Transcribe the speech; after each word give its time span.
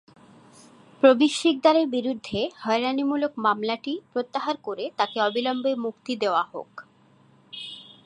প্রবীর 1.03 1.33
সিকদারের 1.39 1.87
বিরুদ্ধে 1.87 2.39
হয়রানিমূলক 2.59 3.33
মামলাটি 3.37 3.93
প্রত্যাহার 4.13 4.55
করে 4.63 4.85
তাঁকে 4.97 5.17
অবিলম্বে 5.21 5.71
মুক্তি 5.75 6.13
দেওয়া 6.15 6.43
হোক। 6.43 6.71